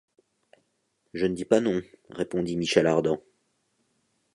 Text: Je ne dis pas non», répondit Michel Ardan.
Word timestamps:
Je 1.13 1.27
ne 1.27 1.35
dis 1.35 1.45
pas 1.45 1.59
non», 1.61 1.79
répondit 2.09 2.57
Michel 2.57 2.87
Ardan. 2.87 3.21